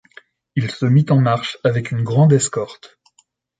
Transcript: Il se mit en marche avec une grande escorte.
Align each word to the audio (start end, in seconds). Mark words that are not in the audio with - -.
Il 0.55 0.71
se 0.71 0.87
mit 0.87 1.05
en 1.11 1.19
marche 1.21 1.59
avec 1.63 1.91
une 1.91 2.01
grande 2.03 2.33
escorte. 2.33 2.99